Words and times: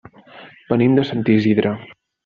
Venim 0.73 0.97
de 1.01 1.05
Sant 1.11 1.23
Isidre. 1.37 1.79